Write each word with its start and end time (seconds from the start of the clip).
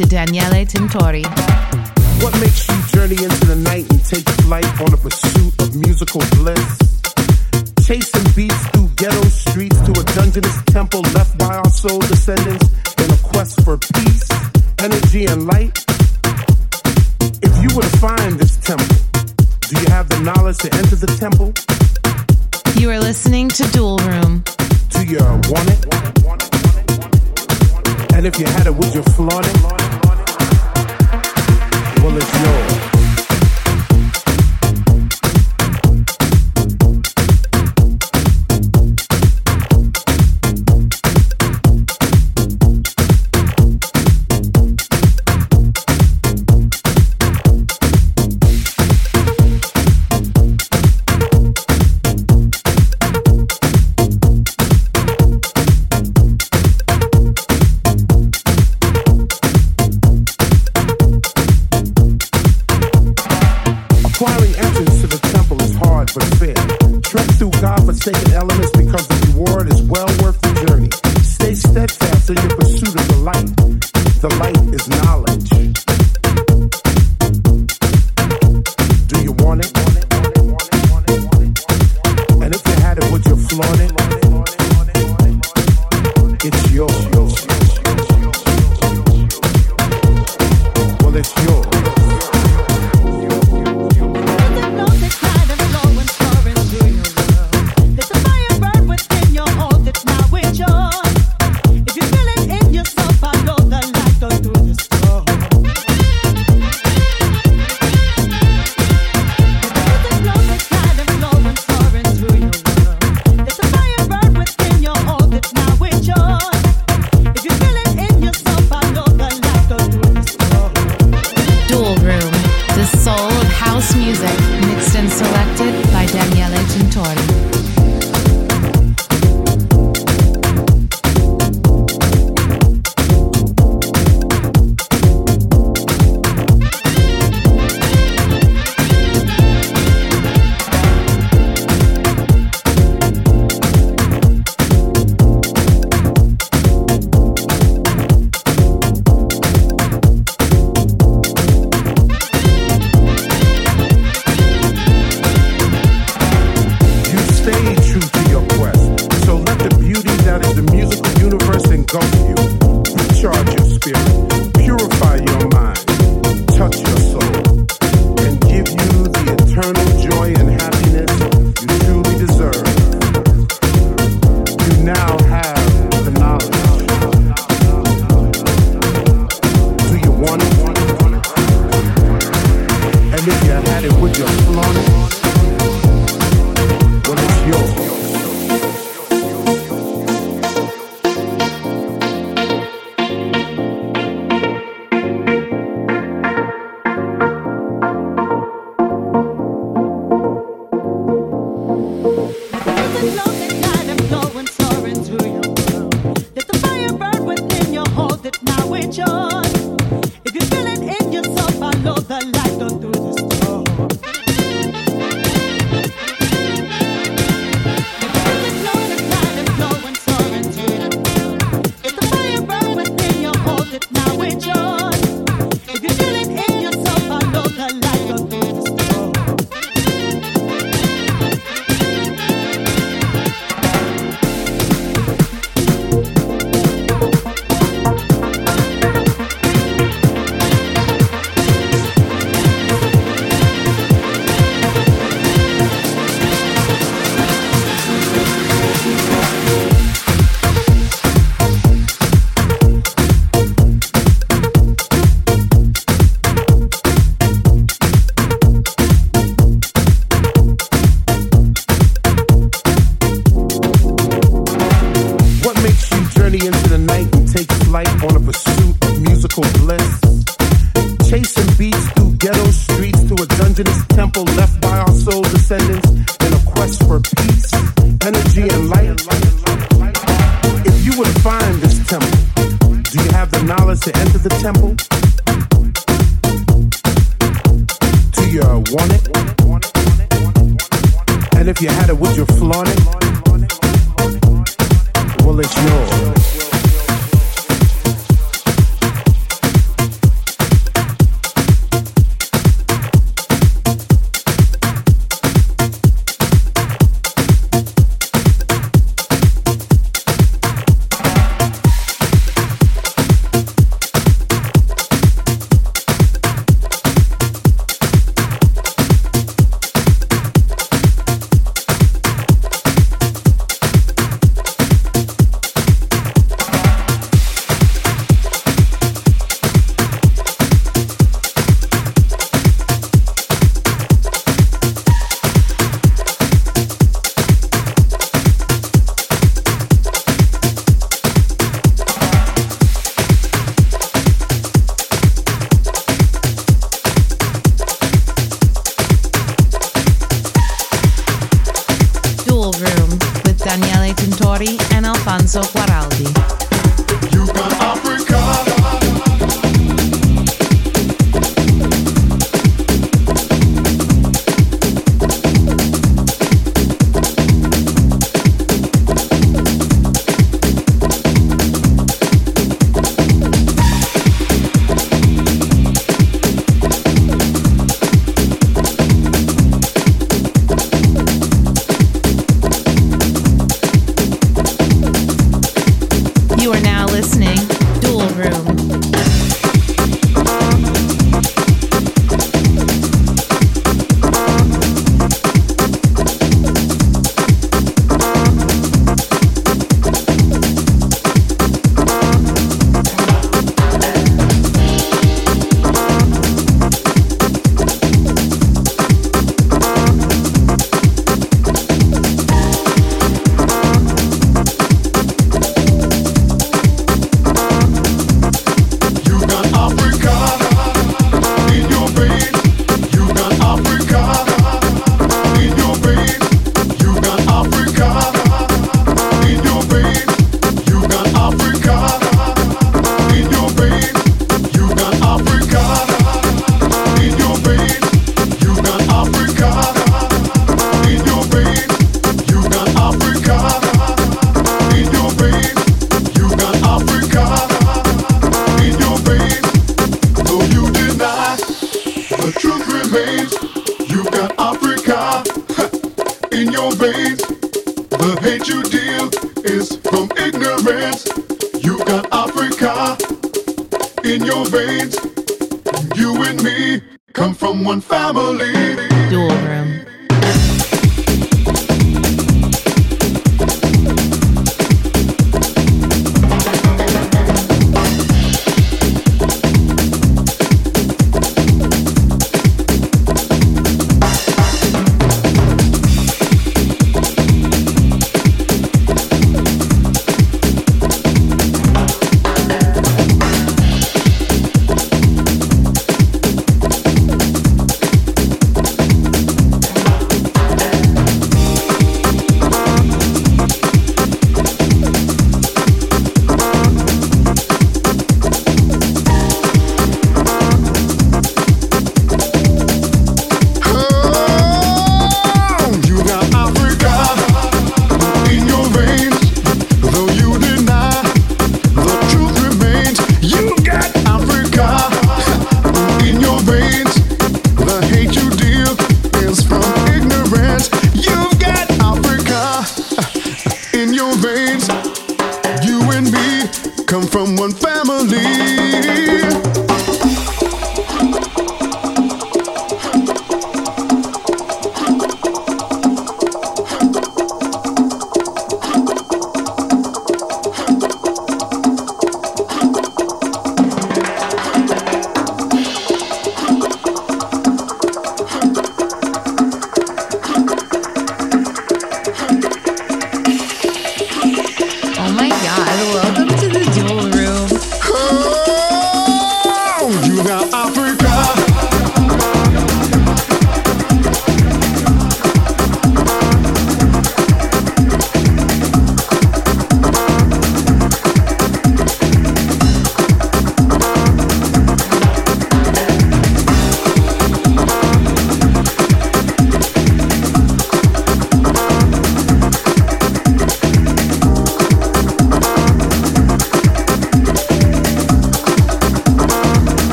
to 0.00 0.06
Daniele 0.06 0.64
Tintori. 0.64 1.24
What 2.22 2.32
makes 2.40 2.66
you 2.68 2.76
journey 2.88 3.22
into 3.22 3.44
the 3.44 3.56
night 3.56 3.84
and 3.92 4.02
take 4.02 4.26
flight 4.44 4.64
on 4.80 4.94
a 4.94 4.96
pursuit 4.96 5.52
of 5.60 5.76
musical 5.76 6.22
bliss? 6.40 6.78
Chasing 7.84 8.24
beats 8.34 8.66
through 8.68 8.88
ghetto 8.96 9.28
streets 9.28 9.76
to 9.82 9.90
a 9.92 10.04
dungeonous 10.16 10.62
temple 10.72 11.02
left 11.12 11.36
by 11.38 11.54
our 11.54 11.68
soul 11.68 11.98
descendants 11.98 12.64
in 12.96 13.10
a 13.10 13.16
quest 13.18 13.62
for 13.62 13.76
peace, 13.76 14.26
energy, 14.78 15.26
and 15.26 15.46
light? 15.46 15.76
If 17.42 17.52
you 17.60 17.68
were 17.76 17.82
to 17.82 17.96
find 18.00 18.40
this 18.40 18.56
temple, 18.56 18.96
do 19.68 19.80
you 19.80 19.88
have 19.92 20.08
the 20.08 20.20
knowledge 20.20 20.58
to 20.64 20.72
enter 20.80 20.96
the 20.96 21.12
temple? 21.20 21.52
You 22.80 22.88
are 22.88 23.00
listening 23.00 23.48
to 23.50 23.64
Dual 23.72 23.98
Room. 23.98 24.44
Do 24.96 25.04
you 25.04 25.20
want 25.52 25.68
it? 25.68 25.84
And 28.14 28.26
if 28.26 28.38
you 28.38 28.46
had 28.46 28.66
it, 28.66 28.74
would 28.74 28.94
you 28.94 29.02
flaunt 29.02 29.46
it? 29.46 29.89
with 32.20 32.59
morning. 83.66 83.99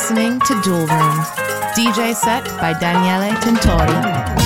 Listening 0.00 0.40
to 0.40 0.58
Dual 0.62 0.86
Room. 0.86 1.16
DJ 1.76 2.14
set 2.14 2.42
by 2.58 2.72
Daniele 2.72 3.36
Tintori. 3.36 4.39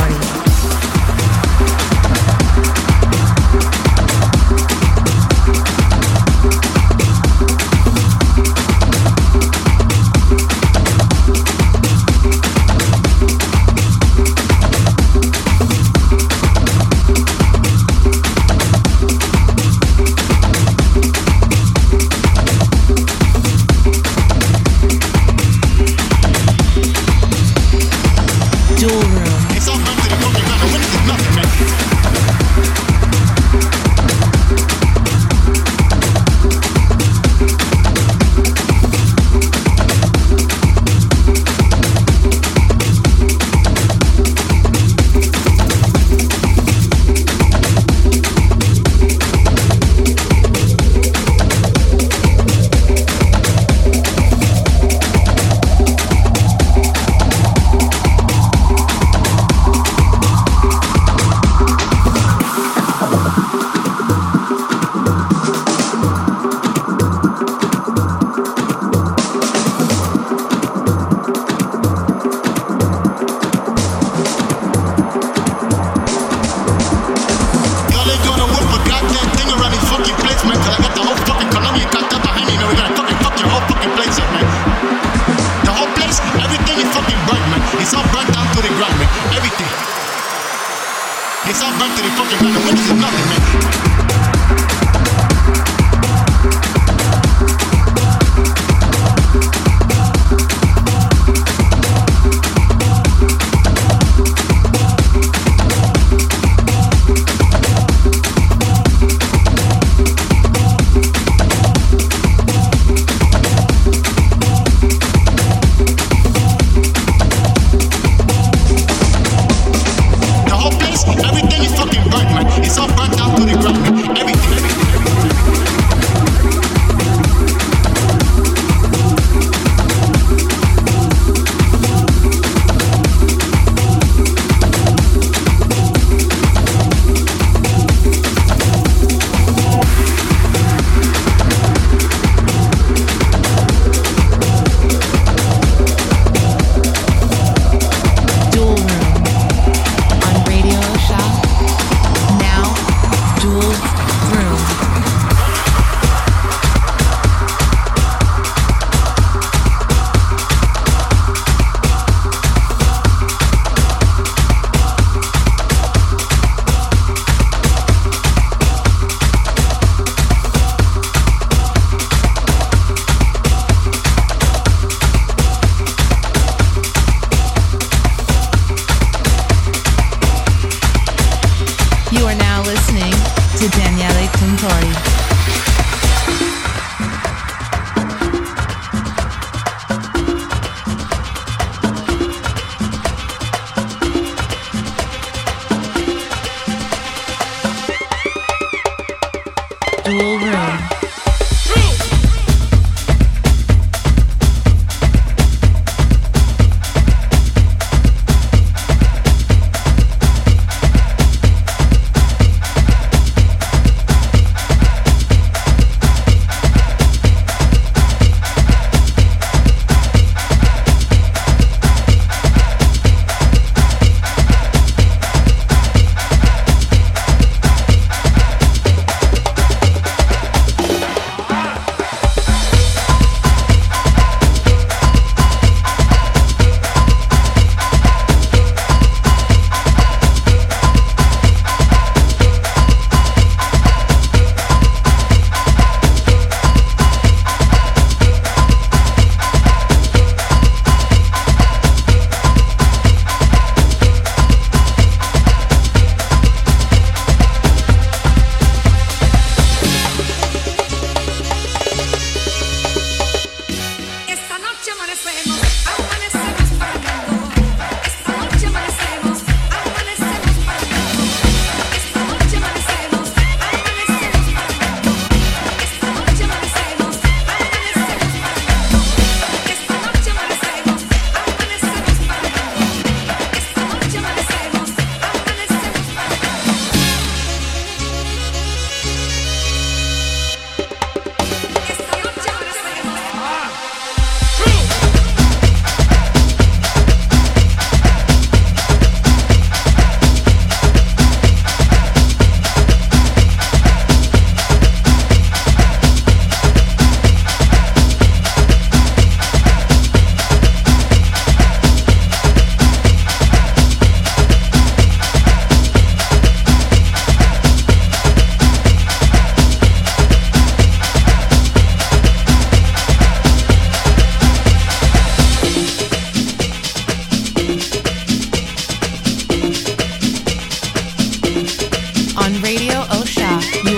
Daniele 0.00 0.39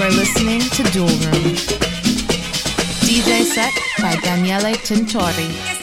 are 0.03 0.11
listening 0.11 0.61
to 0.61 0.83
Dual 0.91 1.07
Room. 1.07 1.55
DJ 3.07 3.45
set 3.45 3.73
by 4.01 4.17
Daniele 4.17 4.75
Tintori. 4.75 5.82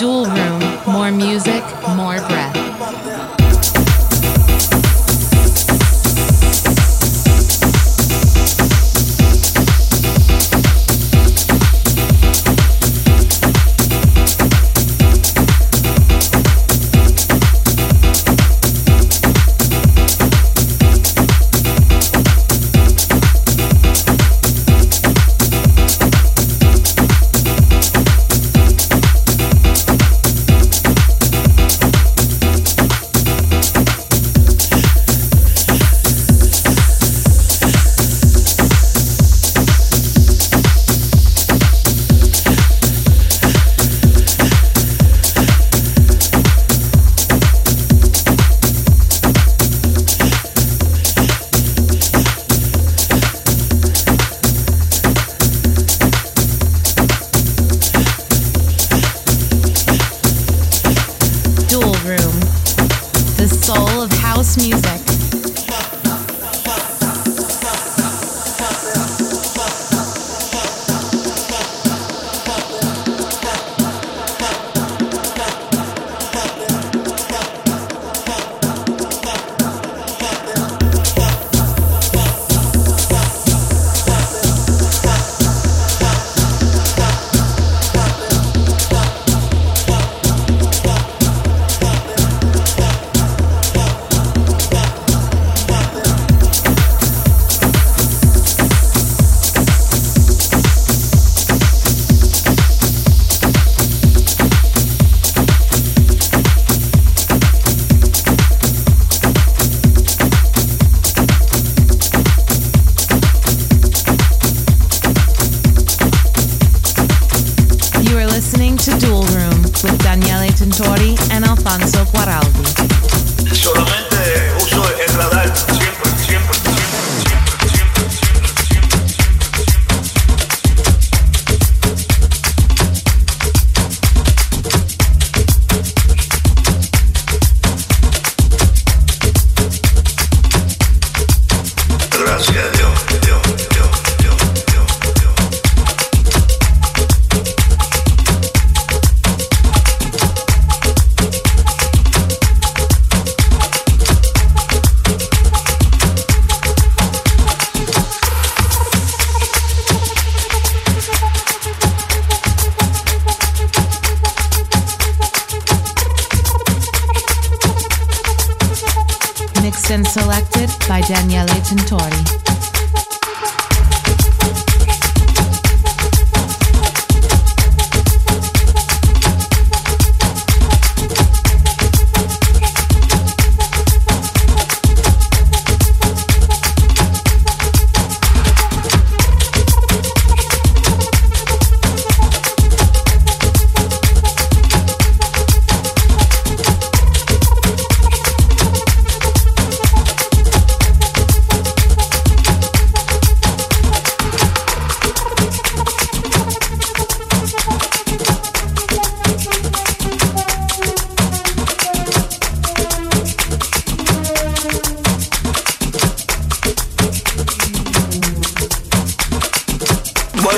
Dual 0.00 0.24
room, 0.24 0.62
more 0.86 1.12
music, 1.12 1.62
more 1.94 2.16
breath. 2.16 3.39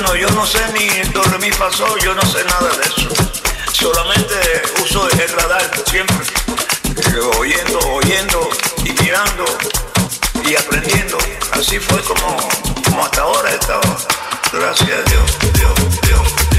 Bueno, 0.02 0.16
yo 0.16 0.28
no 0.34 0.44
sé 0.44 0.58
ni 0.72 0.88
dónde 1.12 1.38
me 1.38 1.52
pasó, 1.52 1.86
yo 1.98 2.12
no 2.12 2.22
sé 2.22 2.42
nada 2.44 2.70
de 2.76 2.82
eso. 2.82 3.08
Solamente 3.72 4.34
uso 4.82 5.08
el 5.08 5.28
radar 5.28 5.70
siempre, 5.88 6.16
oyendo, 7.38 7.78
oyendo 7.78 8.50
y 8.84 8.90
mirando 9.00 9.44
y 10.44 10.56
aprendiendo. 10.56 11.18
Así 11.52 11.78
fue 11.78 12.00
como, 12.00 12.36
como 12.84 13.04
hasta 13.04 13.22
ahora 13.22 13.52
he 13.52 13.54
estado. 13.54 13.96
Gracias 14.52 14.90
a 14.90 15.02
Dios, 15.08 15.38
Dios, 15.52 16.00
Dios. 16.02 16.51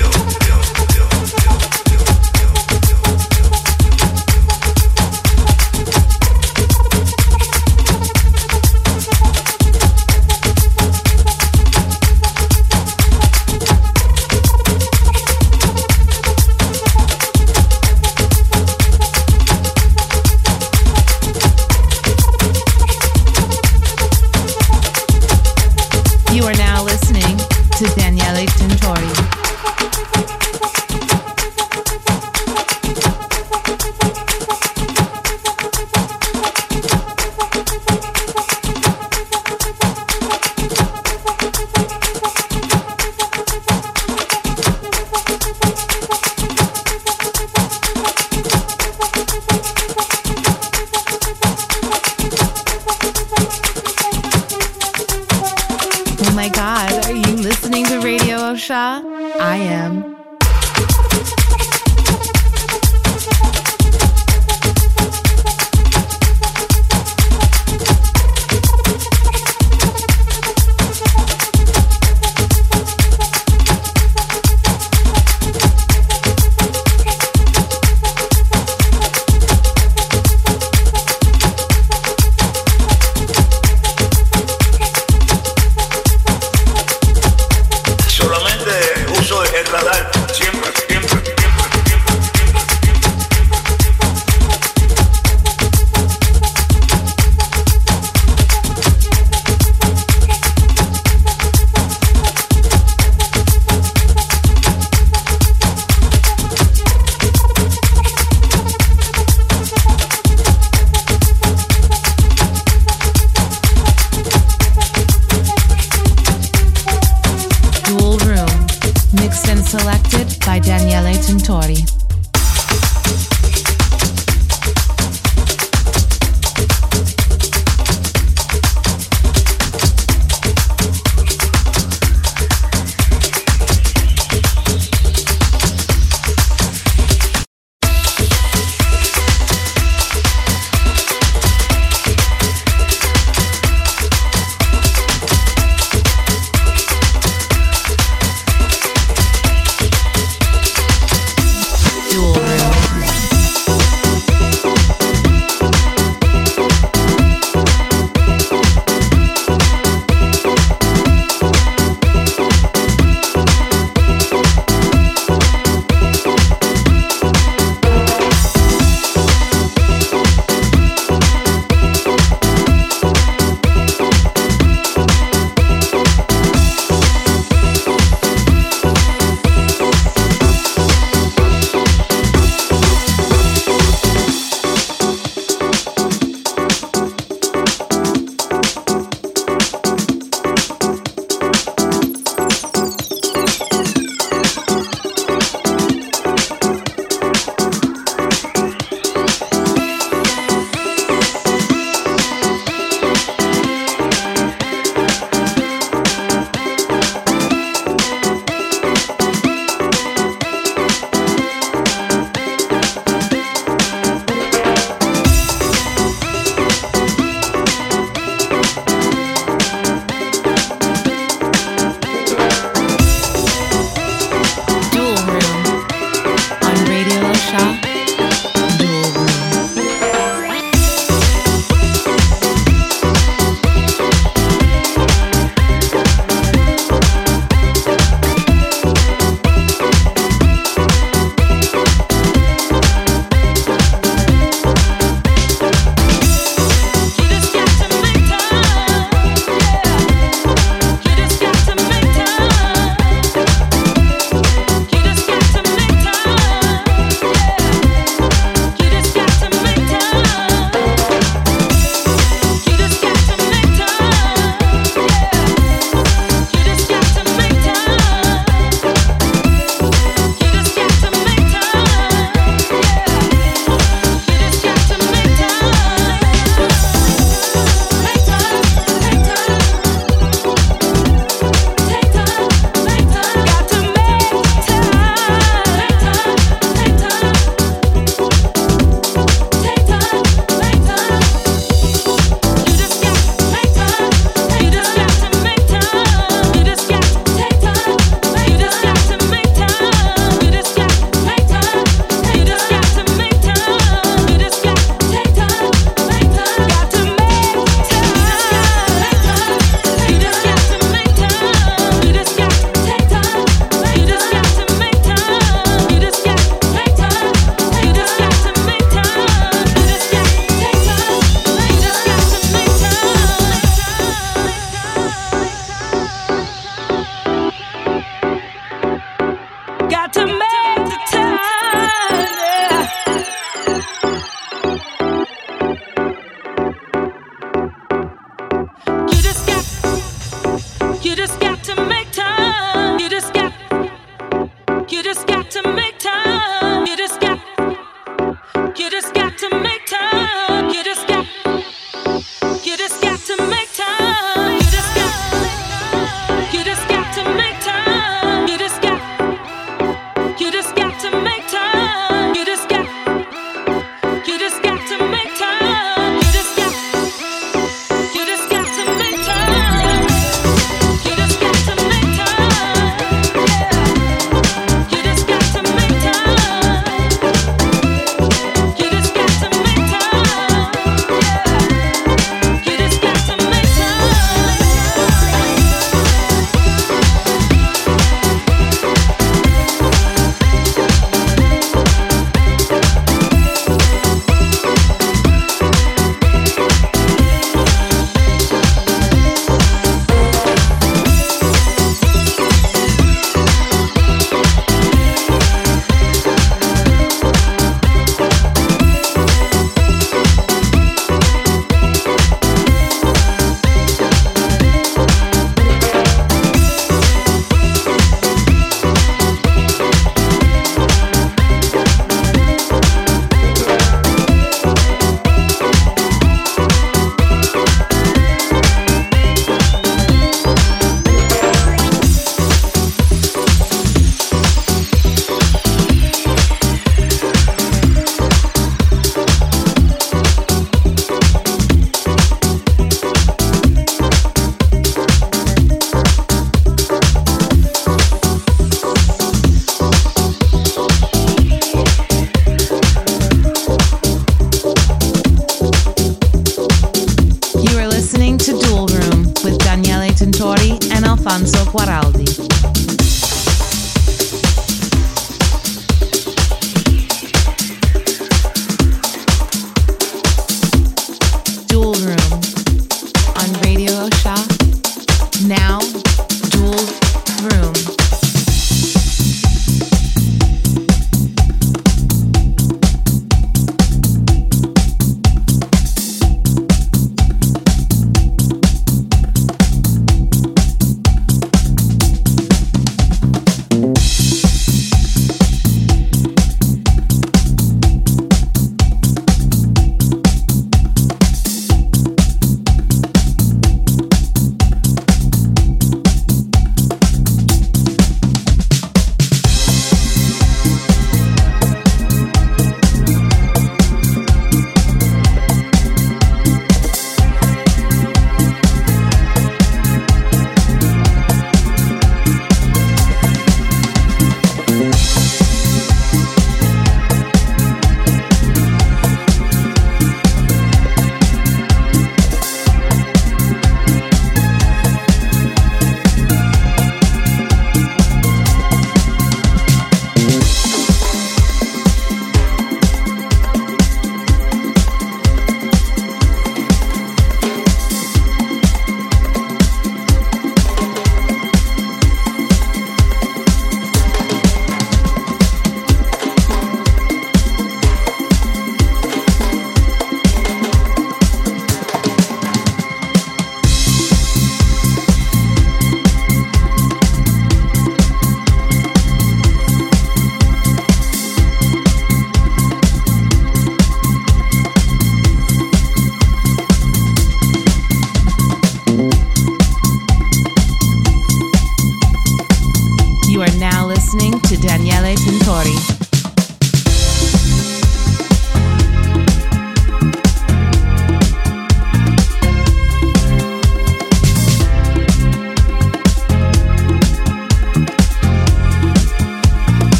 alive. 89.74 90.22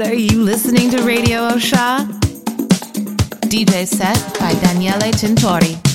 Are 0.00 0.14
you 0.14 0.42
listening 0.42 0.90
to 0.90 1.02
Radio 1.02 1.48
Osha? 1.48 2.06
DJ 3.48 3.86
set 3.86 4.18
by 4.38 4.52
Daniele 4.60 5.12
Tintori. 5.12 5.85